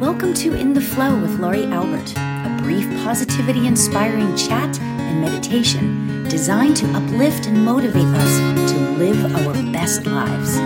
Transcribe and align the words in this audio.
Welcome 0.00 0.34
to 0.34 0.52
In 0.52 0.74
the 0.74 0.80
Flow 0.82 1.18
with 1.18 1.40
Laurie 1.40 1.64
Albert, 1.64 2.12
a 2.18 2.58
brief 2.62 2.86
positivity 3.02 3.66
inspiring 3.66 4.36
chat 4.36 4.78
and 4.78 5.22
meditation 5.22 6.22
designed 6.24 6.76
to 6.76 6.86
uplift 6.92 7.46
and 7.46 7.64
motivate 7.64 8.04
us 8.04 8.72
to 8.72 8.78
live 8.98 9.34
our 9.34 9.54
best 9.72 10.04
lives. 10.04 10.58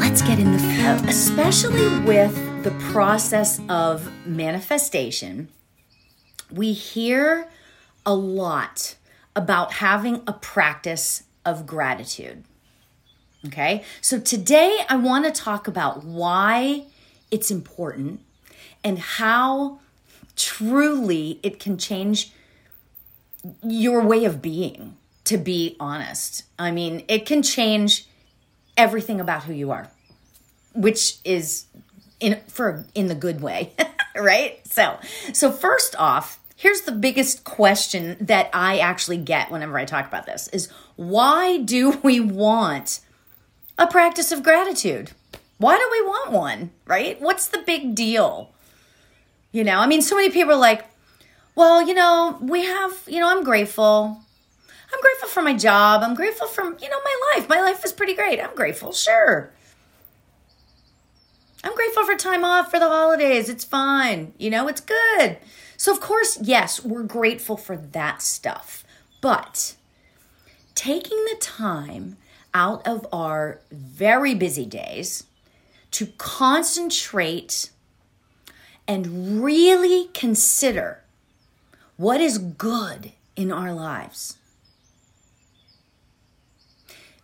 Let's 0.00 0.22
get 0.22 0.40
in 0.40 0.50
the 0.50 0.58
flow. 0.58 1.08
Especially 1.08 2.00
with 2.00 2.34
the 2.64 2.72
process 2.90 3.60
of 3.68 4.10
manifestation, 4.26 5.50
we 6.50 6.72
hear 6.72 7.48
a 8.04 8.14
lot 8.14 8.96
about 9.36 9.74
having 9.74 10.20
a 10.26 10.32
practice 10.32 11.22
of 11.44 11.64
gratitude. 11.64 12.42
Okay, 13.46 13.84
so 14.00 14.18
today 14.18 14.80
I 14.88 14.96
want 14.96 15.26
to 15.26 15.30
talk 15.30 15.68
about 15.68 16.02
why 16.02 16.86
it's 17.30 17.52
important 17.52 18.20
and 18.84 18.98
how 18.98 19.80
truly 20.36 21.40
it 21.42 21.58
can 21.58 21.78
change 21.78 22.32
your 23.62 24.02
way 24.02 24.24
of 24.24 24.40
being, 24.40 24.96
to 25.24 25.36
be 25.36 25.76
honest. 25.80 26.44
I 26.58 26.70
mean, 26.70 27.04
it 27.08 27.26
can 27.26 27.42
change 27.42 28.06
everything 28.76 29.20
about 29.20 29.44
who 29.44 29.52
you 29.52 29.70
are, 29.70 29.90
which 30.74 31.16
is 31.24 31.64
in 32.20 32.40
for 32.46 32.84
in 32.94 33.08
the 33.08 33.14
good 33.14 33.40
way, 33.40 33.72
right? 34.16 34.60
So, 34.66 34.98
so 35.32 35.50
first 35.50 35.96
off, 35.98 36.38
here's 36.56 36.82
the 36.82 36.92
biggest 36.92 37.44
question 37.44 38.16
that 38.20 38.50
I 38.52 38.78
actually 38.78 39.18
get 39.18 39.50
whenever 39.50 39.78
I 39.78 39.84
talk 39.84 40.06
about 40.06 40.26
this 40.26 40.48
is 40.48 40.68
why 40.96 41.58
do 41.58 41.98
we 42.02 42.20
want 42.20 43.00
a 43.78 43.86
practice 43.86 44.32
of 44.32 44.42
gratitude? 44.42 45.12
Why 45.58 45.78
do 45.78 45.88
we 45.90 46.02
want 46.02 46.32
one, 46.32 46.70
right? 46.86 47.20
What's 47.20 47.48
the 47.48 47.58
big 47.58 47.94
deal? 47.94 48.53
You 49.54 49.62
know, 49.62 49.78
I 49.78 49.86
mean, 49.86 50.02
so 50.02 50.16
many 50.16 50.30
people 50.30 50.54
are 50.54 50.58
like, 50.58 50.84
well, 51.54 51.80
you 51.86 51.94
know, 51.94 52.36
we 52.40 52.64
have, 52.64 52.92
you 53.06 53.20
know, 53.20 53.28
I'm 53.28 53.44
grateful. 53.44 54.20
I'm 54.92 55.00
grateful 55.00 55.28
for 55.28 55.42
my 55.42 55.54
job. 55.54 56.02
I'm 56.02 56.16
grateful 56.16 56.48
for, 56.48 56.64
you 56.64 56.88
know, 56.88 56.98
my 57.04 57.16
life. 57.32 57.48
My 57.48 57.60
life 57.60 57.84
is 57.84 57.92
pretty 57.92 58.14
great. 58.14 58.40
I'm 58.40 58.56
grateful, 58.56 58.90
sure. 58.90 59.52
I'm 61.62 61.72
grateful 61.76 62.04
for 62.04 62.16
time 62.16 62.44
off 62.44 62.68
for 62.68 62.80
the 62.80 62.88
holidays. 62.88 63.48
It's 63.48 63.62
fine. 63.62 64.34
You 64.38 64.50
know, 64.50 64.66
it's 64.66 64.80
good. 64.80 65.38
So, 65.76 65.92
of 65.92 66.00
course, 66.00 66.36
yes, 66.42 66.84
we're 66.84 67.04
grateful 67.04 67.56
for 67.56 67.76
that 67.76 68.22
stuff. 68.22 68.82
But 69.20 69.76
taking 70.74 71.24
the 71.26 71.36
time 71.40 72.16
out 72.52 72.84
of 72.88 73.06
our 73.12 73.60
very 73.70 74.34
busy 74.34 74.66
days 74.66 75.28
to 75.92 76.06
concentrate 76.18 77.70
and 78.86 79.42
really 79.42 80.08
consider 80.12 81.02
what 81.96 82.20
is 82.20 82.38
good 82.38 83.12
in 83.36 83.50
our 83.50 83.72
lives 83.72 84.36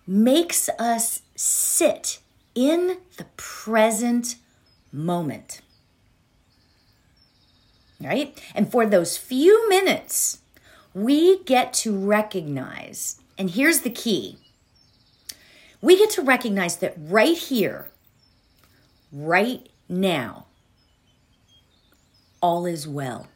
makes 0.06 0.68
us 0.78 1.22
sit 1.36 2.18
in 2.54 2.98
the 3.16 3.26
present 3.36 4.36
moment. 4.92 5.60
Right? 8.00 8.40
And 8.54 8.70
for 8.70 8.86
those 8.86 9.16
few 9.16 9.68
minutes, 9.68 10.38
we 10.94 11.44
get 11.44 11.72
to 11.74 11.96
recognize, 11.96 13.20
and 13.38 13.50
here's 13.50 13.80
the 13.80 13.90
key 13.90 14.38
we 15.82 15.96
get 15.96 16.10
to 16.10 16.22
recognize 16.22 16.76
that 16.78 16.94
right 16.98 17.36
here, 17.36 17.88
right 19.10 19.66
now, 19.88 20.46
all 22.40 22.66
is 22.66 22.86
well. 22.86 23.28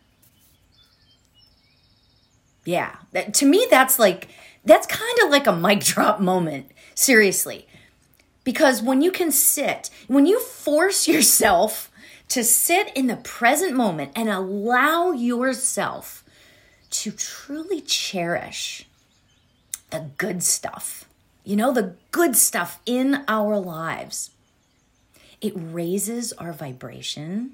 Yeah, 2.65 2.97
that, 3.13 3.35
to 3.35 3.47
me, 3.47 3.67
that's 3.71 3.99
like, 3.99 4.29
that's 4.65 4.87
kind 4.87 5.19
of 5.23 5.31
like 5.31 5.47
a 5.47 5.55
mic 5.55 5.81
drop 5.85 6.21
moment, 6.21 6.71
seriously. 6.95 7.67
Because 8.43 8.83
when 8.83 9.01
you 9.01 9.11
can 9.11 9.31
sit, 9.31 9.91
when 10.07 10.27
you 10.27 10.39
force 10.41 11.09
yourself 11.09 11.91
to 12.29 12.45
sit 12.45 12.91
in 12.95 13.07
the 13.07 13.17
present 13.17 13.75
moment 13.75 14.13
and 14.17 14.29
allow 14.29 15.13
yourself 15.13 16.25
to 16.91 17.11
truly 17.11 17.81
cherish 17.81 18.87
the 19.91 20.11
good 20.19 20.43
stuff, 20.43 21.09
you 21.43 21.57
know, 21.57 21.73
the 21.73 21.97
good 22.11 22.37
stuff 22.37 22.81
in 22.87 23.25
our 23.29 23.59
lives, 23.59 24.31
it 25.41 25.53
raises 25.55 26.33
our 26.35 26.53
vibration 26.53 27.53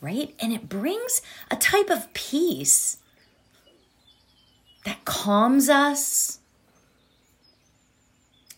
right? 0.00 0.34
And 0.40 0.52
it 0.52 0.68
brings 0.68 1.22
a 1.50 1.56
type 1.56 1.90
of 1.90 2.12
peace 2.14 2.98
that 4.84 5.04
calms 5.04 5.68
us 5.68 6.38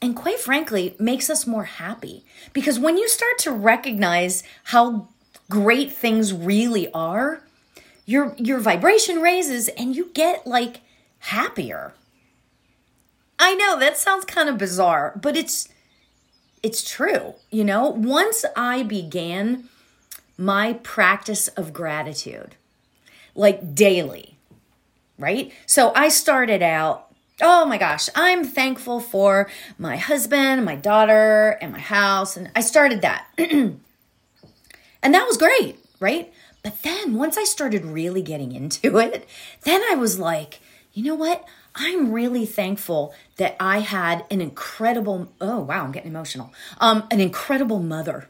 and 0.03 0.17
quite 0.17 0.39
frankly 0.39 0.95
makes 0.99 1.29
us 1.29 1.47
more 1.47 1.65
happy. 1.65 2.25
Because 2.53 2.79
when 2.79 2.97
you 2.97 3.09
start 3.09 3.39
to 3.41 3.53
recognize 3.53 4.43
how 4.65 5.09
great 5.51 5.93
things 5.93 6.33
really 6.33 6.91
are 6.93 7.43
your 8.07 8.35
your 8.39 8.59
vibration 8.61 9.21
raises 9.21 9.69
and 9.69 9.95
you 9.95 10.11
get 10.15 10.47
like 10.47 10.81
happier. 11.19 11.93
I 13.39 13.55
know 13.55 13.79
that 13.79 13.99
sounds 13.99 14.25
kind 14.25 14.49
of 14.49 14.57
bizarre 14.57 15.19
but 15.21 15.37
it's 15.37 15.69
it's 16.63 16.89
true 16.89 17.35
you 17.51 17.65
know? 17.65 17.89
Once 17.89 18.45
i 18.57 18.83
began 18.83 19.69
my 20.41 20.73
practice 20.83 21.49
of 21.49 21.73
gratitude, 21.73 22.57
like 23.35 23.75
daily, 23.75 24.39
right? 25.19 25.53
So 25.67 25.93
I 25.95 26.09
started 26.09 26.63
out, 26.63 27.09
oh 27.43 27.67
my 27.67 27.77
gosh, 27.77 28.09
I'm 28.15 28.45
thankful 28.45 29.01
for 29.01 29.51
my 29.79 29.97
husband, 29.97 30.65
my 30.65 30.77
daughter, 30.77 31.59
and 31.61 31.73
my 31.73 31.79
house. 31.79 32.37
And 32.37 32.51
I 32.57 32.63
started 32.63 33.03
that. 33.03 33.27
and 33.39 33.81
that 35.03 35.27
was 35.27 35.37
great, 35.37 35.79
right? 36.01 36.33
But 36.63 36.83
then 36.83 37.15
once 37.15 37.37
I 37.37 37.45
started 37.45 37.85
really 37.85 38.23
getting 38.23 38.53
into 38.53 38.99
it, 38.99 39.29
then 39.65 39.83
I 39.91 39.95
was 39.95 40.19
like, 40.19 40.61
you 40.95 41.05
know 41.05 41.15
what? 41.15 41.47
I'm 41.75 42.13
really 42.13 42.47
thankful 42.47 43.15
that 43.37 43.57
I 43.61 43.79
had 43.79 44.25
an 44.31 44.41
incredible, 44.41 45.33
oh 45.41 45.61
wow, 45.61 45.85
I'm 45.85 45.93
getting 45.93 46.11
emotional. 46.11 46.53
Um, 46.79 47.07
an 47.11 47.21
incredible 47.21 47.79
mother, 47.79 48.29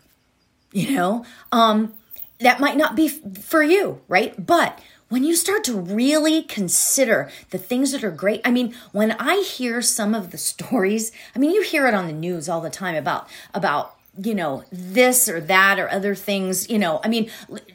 you 0.73 0.97
know? 0.97 1.25
Um, 1.53 1.95
that 2.41 2.61
might 2.61 2.77
not 2.77 2.97
be 2.97 3.09
for 3.09 3.63
you, 3.63 4.01
right? 4.09 4.35
But 4.45 4.81
when 5.11 5.25
you 5.25 5.35
start 5.35 5.65
to 5.65 5.79
really 5.79 6.43
consider 6.43 7.31
the 7.51 7.59
things 7.59 7.93
that 7.93 8.05
are 8.05 8.11
great, 8.11 8.41
I 8.45 8.51
mean, 8.51 8.75
when 8.93 9.13
I 9.13 9.43
hear 9.43 9.83
some 9.83 10.15
of 10.15 10.31
the 10.31 10.39
stories, 10.39 11.13
I 11.35 11.39
mean, 11.39 11.51
you 11.51 11.63
hear 11.63 11.87
it 11.87 11.95
on 11.95 12.07
the 12.07 12.13
news 12.13 12.49
all 12.49 12.61
the 12.61 12.71
time 12.71 12.95
about, 12.95 13.29
about, 13.53 13.97
you 14.23 14.35
know, 14.35 14.65
this 14.71 15.29
or 15.29 15.41
that 15.41 15.79
or 15.79 15.91
other 15.91 16.15
things, 16.15 16.71
you 16.71 16.79
know, 16.79 17.01
I 17.05 17.09
mean, 17.09 17.31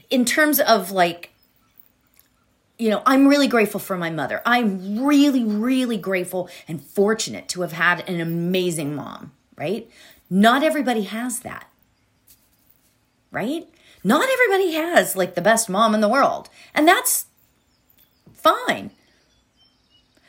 in 0.10 0.26
terms 0.26 0.60
of 0.60 0.92
like, 0.92 1.32
you 2.78 2.90
know, 2.90 3.02
I'm 3.06 3.28
really 3.28 3.48
grateful 3.48 3.80
for 3.80 3.98
my 3.98 4.10
mother. 4.10 4.42
I'm 4.46 5.04
really, 5.04 5.44
really 5.44 5.98
grateful 5.98 6.50
and 6.68 6.82
fortunate 6.82 7.48
to 7.50 7.62
have 7.62 7.72
had 7.74 8.08
an 8.10 8.20
amazing 8.20 8.96
mom, 8.96 9.32
right? 9.56 9.90
Not 10.30 10.64
everybody 10.64 11.04
has 11.04 11.40
that, 11.42 11.68
right? 13.36 13.68
Not 14.04 14.30
everybody 14.30 14.74
has 14.74 15.16
like 15.16 15.36
the 15.36 15.42
best 15.42 15.70
mom 15.70 15.94
in 15.94 16.02
the 16.02 16.10
world, 16.10 16.50
and 16.74 16.88
that's 16.88 17.26
fine. 18.34 18.92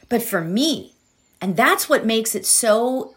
But 0.09 0.23
for 0.23 0.41
me, 0.41 0.95
and 1.41 1.57
that's 1.57 1.89
what 1.89 2.05
makes 2.05 2.35
it 2.35 2.45
so 2.45 3.15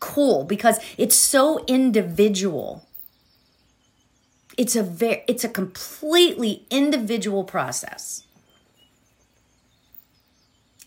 cool 0.00 0.44
because 0.44 0.78
it's 0.98 1.16
so 1.16 1.64
individual. 1.66 2.86
It's 4.58 4.76
a 4.76 4.82
very 4.82 5.22
it's 5.26 5.44
a 5.44 5.48
completely 5.48 6.66
individual 6.70 7.44
process. 7.44 8.24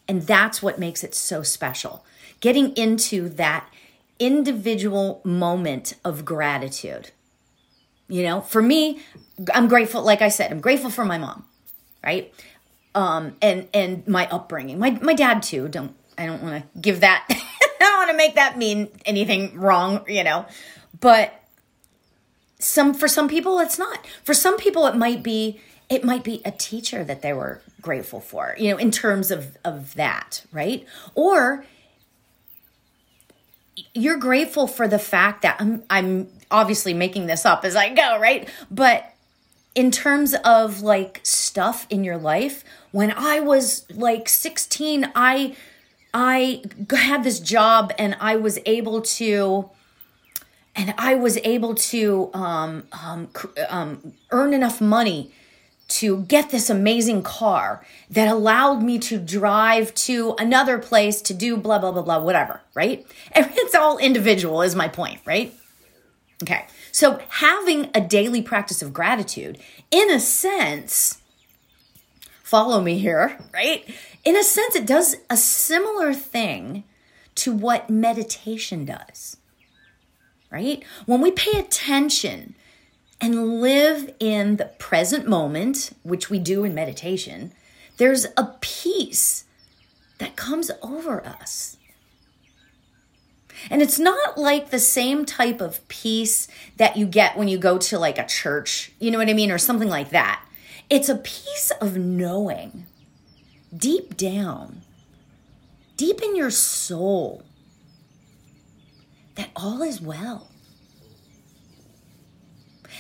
And 0.08 0.22
that's 0.22 0.62
what 0.62 0.78
makes 0.78 1.04
it 1.04 1.16
so 1.16 1.42
special. 1.42 2.06
Getting 2.40 2.76
into 2.76 3.28
that 3.30 3.68
individual 4.20 5.22
moment 5.24 5.96
of 6.04 6.26
gratitude. 6.26 7.12
You 8.08 8.24
know, 8.24 8.42
for 8.42 8.62
me, 8.62 9.00
I'm 9.54 9.68
grateful. 9.68 10.04
Like 10.04 10.22
I 10.22 10.30
said, 10.30 10.52
I'm 10.52 10.62
grateful 10.62 10.90
for 10.90 11.06
my 11.06 11.18
mom, 11.18 11.46
right? 12.04 12.34
Um, 12.94 13.36
and 13.42 13.68
and 13.74 14.08
my 14.08 14.28
upbringing. 14.30 14.80
My 14.80 14.92
my 14.92 15.14
dad 15.14 15.44
too. 15.44 15.68
Don't 15.68 15.96
I 16.18 16.26
don't 16.26 16.42
want 16.42 16.64
to 16.64 16.80
give 16.80 17.02
that. 17.02 17.26
I 17.30 17.38
don't 17.80 17.98
want 17.98 18.12
to 18.12 18.18
make 18.18 18.36
that 18.36 18.58
mean 18.58 18.90
anything 19.06 19.60
wrong, 19.60 20.06
you 20.08 20.24
know. 20.24 20.46
But 21.00 21.34
some 22.60 22.94
for 22.94 23.08
some 23.08 23.28
people 23.28 23.60
it's 23.60 23.78
not. 23.78 24.06
For 24.24 24.34
some 24.34 24.58
people 24.58 24.86
it 24.88 24.96
might 24.96 25.24
be 25.24 25.60
it 25.90 26.04
might 26.04 26.24
be 26.24 26.42
a 26.46 26.52
teacher 26.52 27.04
that 27.04 27.22
they 27.22 27.34
were 27.34 27.62
grateful 27.82 28.20
for, 28.20 28.56
you 28.58 28.72
know, 28.72 28.78
in 28.78 28.92
terms 28.92 29.32
of 29.32 29.58
of 29.66 29.96
that, 29.96 30.46
right? 30.52 30.86
Or 31.16 31.66
you're 33.94 34.18
grateful 34.18 34.68
for 34.68 34.88
the 34.88 35.00
fact 35.00 35.42
that 35.42 35.58
I'm 35.60 35.84
I'm 35.90 36.28
obviously 36.52 36.94
making 36.94 37.28
this 37.28 37.46
up 37.46 37.66
as 37.66 37.76
I 37.76 37.94
go, 37.94 38.20
right? 38.20 38.50
But 38.70 39.14
in 39.74 39.92
terms 39.92 40.34
of 40.46 40.82
like 40.82 41.20
stuff 41.24 41.86
in 41.90 42.04
your 42.04 42.18
life, 42.18 42.64
when 42.92 43.12
I 43.12 43.40
was 43.40 43.86
like 43.92 44.30
16, 44.30 45.12
I 45.16 45.56
I 46.14 46.64
had 46.92 47.26
this 47.26 47.42
job 47.42 47.92
and 48.00 48.16
I 48.22 48.38
was 48.38 48.58
able 48.66 49.02
to 49.02 49.70
and 50.76 50.94
I 50.98 51.16
was 51.16 51.38
able 51.44 51.76
to 51.76 52.30
um, 52.34 52.84
um, 52.92 53.30
um, 53.70 54.14
earn 54.32 54.54
enough 54.54 54.82
money 54.82 55.32
to 55.88 56.24
get 56.24 56.50
this 56.50 56.70
amazing 56.70 57.22
car 57.22 57.86
that 58.10 58.28
allowed 58.28 58.82
me 58.82 58.98
to 59.00 59.18
drive 59.20 59.94
to 59.94 60.36
another 60.38 60.78
place 60.80 61.22
to 61.22 61.34
do 61.34 61.56
blah, 61.56 61.80
blah, 61.80 61.92
blah, 61.92 62.02
blah, 62.02 62.20
whatever, 62.20 62.62
right? 62.74 63.06
And 63.32 63.50
it's 63.54 63.76
all 63.76 63.98
individual, 63.98 64.62
is 64.62 64.76
my 64.76 64.88
point, 64.88 65.22
right? 65.26 65.54
Okay. 66.44 66.66
So 66.92 67.20
having 67.30 67.90
a 67.94 68.02
daily 68.02 68.42
practice 68.42 68.82
of 68.82 68.94
gratitude, 68.94 69.58
in 69.92 70.12
a 70.12 70.20
sense, 70.20 71.22
follow 72.44 72.82
me 72.82 73.00
here, 73.00 73.38
right? 73.54 73.86
In 74.24 74.36
a 74.36 74.44
sense, 74.44 74.76
it 74.76 74.86
does 74.86 75.18
a 75.30 75.38
similar 75.38 76.14
thing 76.14 76.84
to 77.36 77.54
what 77.54 77.90
meditation 77.90 78.86
does, 78.86 79.38
right? 80.50 80.84
When 81.06 81.22
we 81.22 81.32
pay 81.32 81.60
attention 81.60 82.56
and 83.22 83.62
live 83.62 84.14
in 84.20 84.58
the 84.58 84.66
present 84.66 85.28
moment, 85.28 85.92
which 86.04 86.30
we 86.30 86.40
do 86.40 86.64
in 86.64 86.74
meditation, 86.74 87.52
there's 87.98 88.26
a 88.38 88.56
peace 88.62 89.46
that 90.18 90.36
comes 90.36 90.72
over 90.82 91.26
us. 91.26 91.78
And 93.70 93.82
it's 93.82 94.00
not 94.00 94.38
like 94.38 94.70
the 94.70 94.80
same 94.80 95.26
type 95.26 95.62
of 95.62 95.86
peace 95.88 96.48
that 96.78 96.98
you 96.98 97.06
get 97.06 97.38
when 97.38 97.48
you 97.48 97.58
go 97.58 97.78
to 97.78 98.00
like 98.00 98.18
a 98.18 98.26
church, 98.26 98.92
you 99.00 99.12
know 99.12 99.18
what 99.18 99.30
I 99.30 99.34
mean, 99.34 99.52
or 99.52 99.58
something 99.58 99.90
like 99.90 100.10
that. 100.12 100.44
It's 100.90 101.10
a 101.10 101.16
peace 101.16 101.72
of 101.82 101.98
knowing 101.98 102.86
deep 103.76 104.16
down, 104.16 104.82
deep 105.98 106.22
in 106.22 106.36
your 106.36 106.52
soul, 106.52 107.44
that 109.36 109.50
all 109.56 109.82
is 109.82 110.00
well. 110.00 110.48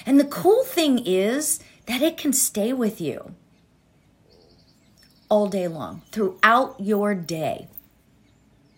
And 0.05 0.19
the 0.19 0.25
cool 0.25 0.63
thing 0.63 0.99
is 1.05 1.59
that 1.85 2.01
it 2.01 2.17
can 2.17 2.33
stay 2.33 2.73
with 2.73 2.99
you 2.99 3.35
all 5.29 5.47
day 5.47 5.67
long, 5.67 6.01
throughout 6.11 6.75
your 6.79 7.15
day, 7.15 7.67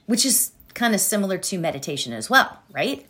which 0.05 0.25
is 0.25 0.51
kind 0.77 0.93
of 0.93 1.01
similar 1.01 1.37
to 1.37 1.57
meditation 1.57 2.13
as 2.13 2.29
well, 2.29 2.59
right? 2.71 3.05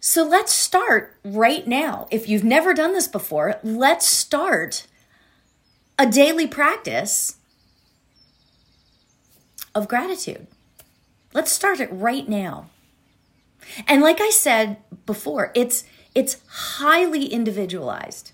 So 0.00 0.24
let's 0.24 0.52
start 0.52 1.14
right 1.24 1.66
now. 1.66 2.06
If 2.10 2.28
you've 2.28 2.44
never 2.44 2.74
done 2.74 2.92
this 2.92 3.06
before, 3.06 3.60
let's 3.62 4.06
start 4.06 4.86
a 5.98 6.06
daily 6.06 6.46
practice 6.46 7.36
of 9.74 9.86
gratitude. 9.86 10.46
Let's 11.34 11.52
start 11.52 11.80
it 11.80 11.92
right 11.92 12.28
now. 12.28 12.70
And 13.86 14.00
like 14.00 14.20
I 14.20 14.30
said 14.30 14.78
before, 15.04 15.52
it's 15.54 15.84
it's 16.14 16.38
highly 16.48 17.26
individualized. 17.26 18.32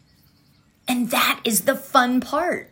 And 0.86 1.10
that 1.10 1.40
is 1.44 1.62
the 1.62 1.74
fun 1.74 2.20
part. 2.20 2.71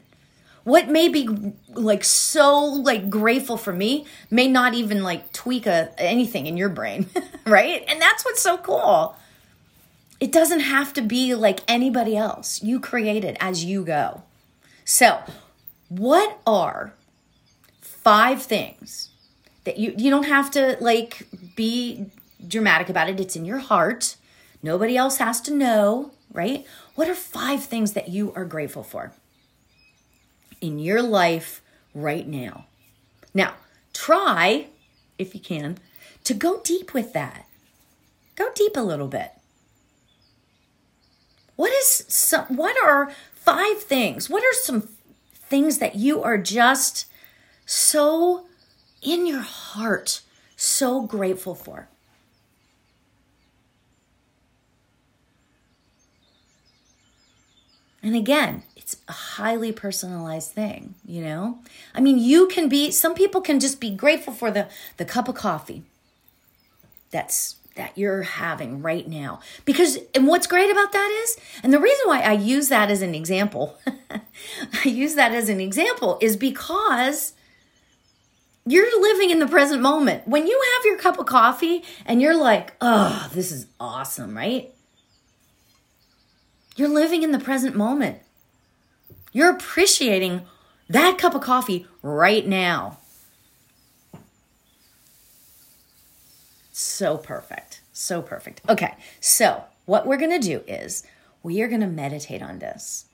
What 0.64 0.88
may 0.88 1.08
be 1.08 1.54
like 1.68 2.04
so 2.04 2.64
like 2.64 3.08
grateful 3.08 3.56
for 3.56 3.72
me 3.72 4.06
may 4.30 4.48
not 4.48 4.74
even 4.74 5.02
like 5.02 5.32
tweak 5.32 5.66
a, 5.66 5.92
anything 5.98 6.46
in 6.46 6.56
your 6.56 6.68
brain, 6.68 7.06
right? 7.46 7.84
And 7.88 8.00
that's 8.00 8.24
what's 8.24 8.42
so 8.42 8.58
cool. 8.58 9.16
It 10.20 10.32
doesn't 10.32 10.60
have 10.60 10.92
to 10.94 11.02
be 11.02 11.34
like 11.34 11.60
anybody 11.66 12.16
else. 12.16 12.62
You 12.62 12.78
create 12.78 13.24
it 13.24 13.36
as 13.40 13.64
you 13.64 13.84
go. 13.84 14.22
So, 14.84 15.20
what 15.88 16.38
are 16.46 16.92
five 17.80 18.42
things 18.42 19.10
that 19.64 19.78
you 19.78 19.94
you 19.96 20.10
don't 20.10 20.26
have 20.26 20.50
to 20.52 20.76
like 20.80 21.26
be 21.56 22.06
dramatic 22.46 22.88
about 22.88 23.08
it. 23.08 23.20
It's 23.20 23.36
in 23.36 23.44
your 23.44 23.58
heart 23.58 24.16
Nobody 24.62 24.96
else 24.96 25.18
has 25.18 25.40
to 25.42 25.54
know, 25.54 26.12
right? 26.32 26.66
What 26.94 27.08
are 27.08 27.14
five 27.14 27.64
things 27.64 27.92
that 27.92 28.08
you 28.08 28.32
are 28.34 28.44
grateful 28.44 28.82
for 28.82 29.12
in 30.60 30.78
your 30.78 31.02
life 31.02 31.62
right 31.94 32.26
now? 32.26 32.66
Now, 33.34 33.54
try, 33.92 34.66
if 35.18 35.34
you 35.34 35.40
can, 35.40 35.78
to 36.24 36.34
go 36.34 36.60
deep 36.62 36.94
with 36.94 37.12
that. 37.12 37.46
Go 38.36 38.50
deep 38.54 38.76
a 38.76 38.80
little 38.80 39.08
bit. 39.08 39.32
What 41.56 41.72
is 41.72 42.04
some 42.08 42.56
what 42.56 42.76
are 42.82 43.12
five 43.34 43.82
things? 43.82 44.30
What 44.30 44.42
are 44.42 44.54
some 44.54 44.88
things 45.34 45.78
that 45.78 45.96
you 45.96 46.22
are 46.22 46.38
just 46.38 47.06
so 47.66 48.46
in 49.02 49.26
your 49.26 49.40
heart 49.40 50.22
so 50.56 51.02
grateful 51.02 51.54
for? 51.54 51.88
And 58.02 58.16
again, 58.16 58.62
it's 58.76 58.96
a 59.08 59.12
highly 59.40 59.72
personalized 59.72 60.52
thing, 60.52 60.94
you 61.06 61.22
know? 61.22 61.58
I 61.94 62.00
mean, 62.00 62.18
you 62.18 62.46
can 62.48 62.68
be 62.68 62.90
some 62.90 63.14
people 63.14 63.40
can 63.40 63.58
just 63.58 63.80
be 63.80 63.90
grateful 63.90 64.34
for 64.34 64.50
the 64.50 64.68
the 64.98 65.04
cup 65.04 65.28
of 65.28 65.34
coffee 65.34 65.82
that's 67.10 67.56
that 67.76 67.96
you're 67.96 68.22
having 68.22 68.82
right 68.82 69.08
now. 69.08 69.40
Because 69.64 69.98
and 70.14 70.26
what's 70.26 70.46
great 70.46 70.70
about 70.70 70.92
that 70.92 71.10
is, 71.24 71.38
and 71.62 71.72
the 71.72 71.80
reason 71.80 72.06
why 72.06 72.20
I 72.20 72.32
use 72.32 72.68
that 72.68 72.90
as 72.90 73.00
an 73.00 73.14
example, 73.14 73.78
I 74.84 74.88
use 74.88 75.14
that 75.14 75.32
as 75.32 75.48
an 75.48 75.60
example 75.60 76.18
is 76.20 76.36
because 76.36 77.32
you're 78.66 79.00
living 79.00 79.30
in 79.30 79.38
the 79.38 79.48
present 79.48 79.80
moment. 79.80 80.28
When 80.28 80.46
you 80.46 80.62
have 80.74 80.84
your 80.84 80.98
cup 80.98 81.18
of 81.18 81.24
coffee 81.24 81.82
and 82.04 82.20
you're 82.20 82.36
like, 82.36 82.74
"Oh, 82.80 83.30
this 83.32 83.50
is 83.50 83.66
awesome," 83.80 84.36
right? 84.36 84.74
You're 86.76 86.88
living 86.88 87.22
in 87.22 87.32
the 87.32 87.38
present 87.38 87.74
moment. 87.74 88.18
You're 89.32 89.50
appreciating 89.50 90.46
that 90.88 91.18
cup 91.18 91.34
of 91.34 91.42
coffee 91.42 91.86
right 92.02 92.46
now. 92.46 92.98
So 96.72 97.16
perfect. 97.16 97.82
So 97.92 98.22
perfect. 98.22 98.62
Okay, 98.68 98.94
so 99.20 99.64
what 99.84 100.06
we're 100.06 100.16
going 100.16 100.40
to 100.40 100.46
do 100.46 100.62
is 100.66 101.04
we 101.42 101.60
are 101.62 101.68
going 101.68 101.80
to 101.80 101.86
meditate 101.86 102.42
on 102.42 102.58
this. 102.58 103.06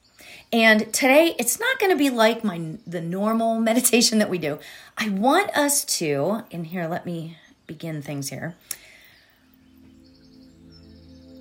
And 0.53 0.93
today 0.93 1.35
it's 1.39 1.59
not 1.59 1.79
going 1.79 1.91
to 1.91 1.99
be 1.99 2.11
like 2.11 2.45
my 2.45 2.77
the 2.87 3.01
normal 3.01 3.61
meditation 3.61 4.19
that 4.19 4.31
we 4.31 4.39
do. 4.39 4.59
I 4.97 5.09
want 5.09 5.51
us 5.57 5.85
to, 5.99 6.45
in 6.51 6.65
here 6.65 6.87
let 6.87 7.05
me 7.05 7.39
begin 7.67 8.01
things 8.01 8.31
here 8.31 8.55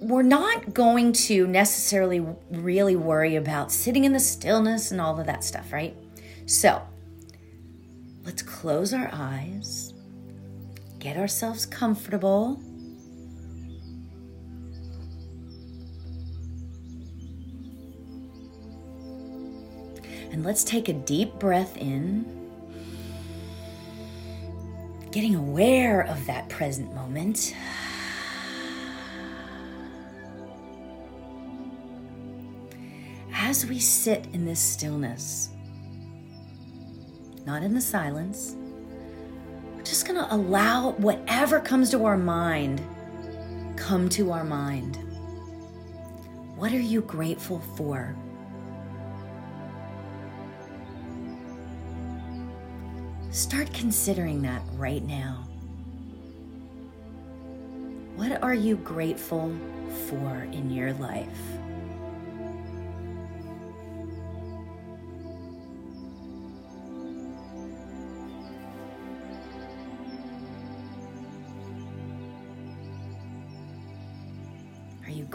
we're 0.06 0.22
not 0.22 0.72
going 0.72 1.12
to 1.12 1.48
necessarily 1.48 2.24
really 2.52 2.96
worry 2.96 3.36
about 3.38 3.72
sitting 3.72 4.04
in 4.04 4.14
the 4.14 4.20
stillness 4.20 4.92
and 4.92 5.02
all 5.02 5.20
of 5.20 5.26
that 5.26 5.44
stuff, 5.44 5.74
right? 5.74 5.98
So 6.46 6.80
let's 8.24 8.44
close 8.44 8.94
our 8.94 9.10
eyes, 9.12 9.96
get 11.00 11.18
ourselves 11.18 11.66
comfortable. 11.66 12.62
And 20.32 20.44
let's 20.44 20.64
take 20.64 20.88
a 20.88 20.94
deep 20.94 21.34
breath 21.40 21.78
in, 21.78 22.26
getting 25.12 25.34
aware 25.34 26.02
of 26.02 26.28
that 26.28 26.48
present 26.50 26.94
moment. 26.94 27.56
As 33.56 33.66
we 33.68 33.80
sit 33.80 34.28
in 34.34 34.44
this 34.44 34.60
stillness, 34.60 35.48
not 37.46 37.64
in 37.64 37.74
the 37.74 37.80
silence, 37.80 38.54
we're 39.74 39.82
just 39.82 40.06
going 40.06 40.20
to 40.20 40.36
allow 40.36 40.92
whatever 40.98 41.62
comes 41.62 41.90
to 41.90 42.04
our 42.04 42.18
mind 42.18 42.82
come 43.78 44.10
to 44.10 44.34
our 44.34 44.44
mind. 44.44 44.98
What 46.58 46.74
are 46.74 46.82
you 46.82 47.00
grateful 47.00 47.62
for? 47.78 48.14
Start 53.32 53.74
considering 53.74 54.42
that 54.42 54.62
right 54.74 55.04
now. 55.06 55.48
What 58.18 58.44
are 58.44 58.54
you 58.54 58.76
grateful 58.76 59.56
for 60.10 60.44
in 60.52 60.70
your 60.72 60.92
life? 60.96 61.40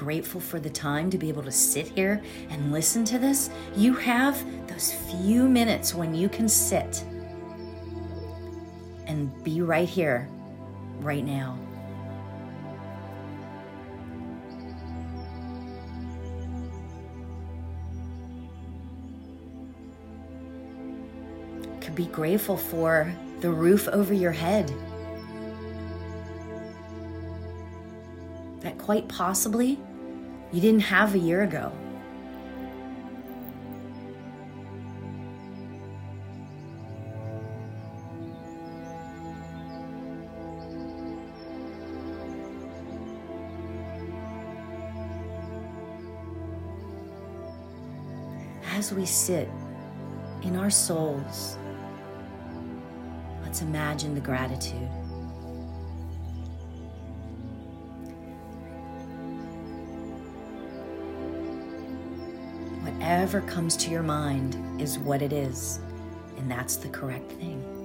Grateful 0.00 0.40
for 0.40 0.58
the 0.58 0.70
time 0.70 1.10
to 1.10 1.18
be 1.18 1.28
able 1.28 1.42
to 1.42 1.52
sit 1.52 1.88
here 1.88 2.22
and 2.48 2.72
listen 2.72 3.04
to 3.04 3.18
this. 3.18 3.50
You 3.76 3.92
have 3.92 4.42
those 4.66 4.94
few 4.94 5.46
minutes 5.46 5.94
when 5.94 6.14
you 6.14 6.28
can 6.28 6.48
sit 6.48 7.04
and 9.06 9.30
be 9.44 9.60
right 9.60 9.88
here, 9.88 10.26
right 11.00 11.22
now. 11.22 11.58
Could 21.82 21.94
be 21.94 22.06
grateful 22.06 22.56
for 22.56 23.14
the 23.40 23.50
roof 23.50 23.86
over 23.88 24.14
your 24.14 24.32
head. 24.32 24.72
That 28.60 28.76
quite 28.78 29.08
possibly 29.08 29.78
you 30.52 30.60
didn't 30.60 30.80
have 30.80 31.14
a 31.14 31.18
year 31.18 31.42
ago. 31.42 31.72
As 48.74 48.92
we 48.92 49.04
sit 49.04 49.48
in 50.42 50.56
our 50.56 50.70
souls, 50.70 51.58
let's 53.42 53.62
imagine 53.62 54.14
the 54.14 54.20
gratitude. 54.20 54.88
Whatever 63.10 63.40
comes 63.40 63.76
to 63.76 63.90
your 63.90 64.04
mind 64.04 64.56
is 64.80 64.96
what 64.96 65.20
it 65.20 65.32
is, 65.32 65.80
and 66.38 66.48
that's 66.48 66.76
the 66.76 66.88
correct 66.90 67.28
thing. 67.32 67.79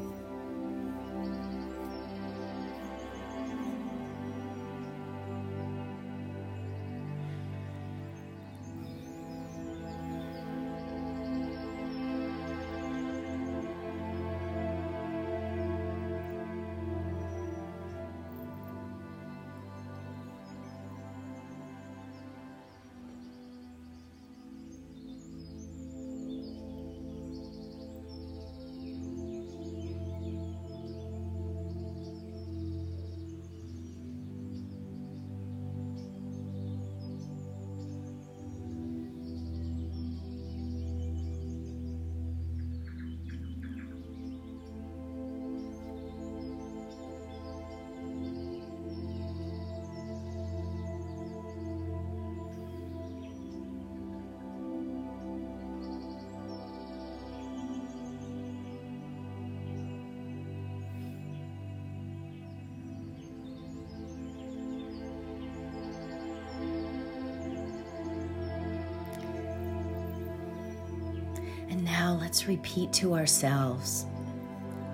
Let's 72.36 72.50
repeat 72.50 72.92
to 72.92 73.14
ourselves 73.14 74.06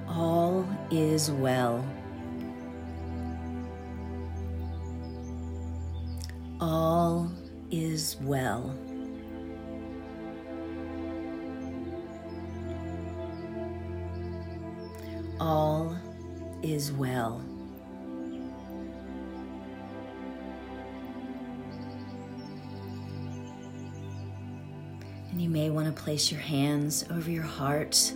all 0.08 0.64
is 0.92 1.32
well. 1.32 1.84
All 6.60 7.32
is 7.72 8.18
well. 8.22 8.78
All 15.40 15.98
is 16.62 16.92
well. 16.92 17.42
You 25.42 25.50
may 25.50 25.72
want 25.72 25.88
to 25.88 26.04
place 26.04 26.32
your 26.32 26.40
hands 26.40 27.04
over 27.10 27.32
your 27.32 27.42
heart. 27.42 28.14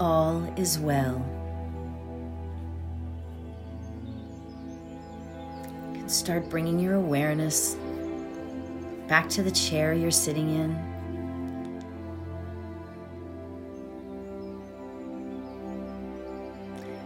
All 0.00 0.42
is 0.56 0.78
well. 0.78 1.24
You 5.92 6.00
can 6.00 6.08
start 6.08 6.48
bringing 6.48 6.78
your 6.78 6.94
awareness 6.94 7.76
back 9.08 9.28
to 9.30 9.42
the 9.42 9.50
chair 9.50 9.92
you're 9.92 10.10
sitting 10.10 10.50
in. 10.50 10.70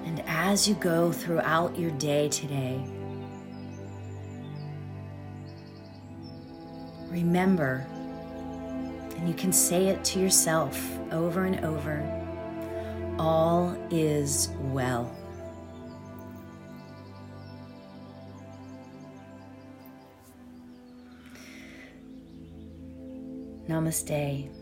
And 0.06 0.22
as 0.26 0.66
you 0.66 0.74
go 0.74 1.12
throughout 1.12 1.78
your 1.78 1.90
day 1.92 2.28
today, 2.28 2.82
remember, 7.10 7.86
and 9.16 9.28
you 9.28 9.34
can 9.34 9.52
say 9.52 9.88
it 9.88 10.04
to 10.04 10.20
yourself 10.20 10.80
over 11.10 11.44
and 11.44 11.64
over 11.64 12.27
all 13.18 13.76
is 13.90 14.50
well. 14.72 15.10
Namaste. 23.68 24.57